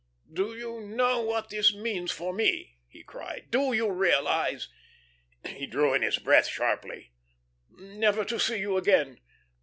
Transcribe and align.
"Do 0.33 0.57
you 0.57 0.79
know 0.81 1.21
what 1.21 1.51
that 1.51 1.75
means 1.75 2.11
for 2.11 2.33
me?" 2.33 2.79
he 2.87 3.03
cried. 3.03 3.49
"Do 3.51 3.71
you 3.71 3.91
realise" 3.91 4.67
he 5.45 5.67
drew 5.67 5.93
in 5.93 6.01
his 6.01 6.17
breath 6.17 6.47
sharply. 6.47 7.11
"Never 7.69 8.25
to 8.25 8.39
see 8.39 8.57
you 8.59 8.77
again! 8.77 9.19